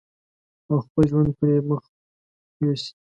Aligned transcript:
او 0.69 0.75
خپل 0.85 1.03
ژوند 1.09 1.29
پرې 1.39 1.55
پرمخ 1.63 1.83
يوسي. 2.63 2.91